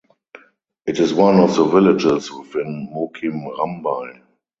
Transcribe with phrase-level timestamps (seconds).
[0.87, 4.23] It is one of the villages within Mukim Rambai.